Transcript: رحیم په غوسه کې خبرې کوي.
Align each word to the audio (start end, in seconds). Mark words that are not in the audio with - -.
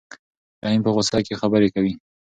رحیم 0.63 0.81
په 0.85 0.91
غوسه 0.95 1.19
کې 1.25 1.39
خبرې 1.41 1.69
کوي. 1.75 1.93